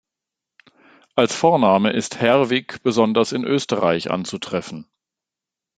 [1.13, 4.89] Als Vorname ist "Herwig" besonders in Österreich anzutreffen.